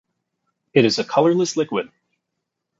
It 0.73 0.83
is 0.83 0.97
a 0.97 1.03
colorless 1.03 1.55
liquid. 1.55 1.91